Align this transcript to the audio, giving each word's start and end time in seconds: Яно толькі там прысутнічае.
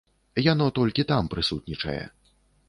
Яно 0.51 0.69
толькі 0.79 1.05
там 1.11 1.29
прысутнічае. 1.35 1.99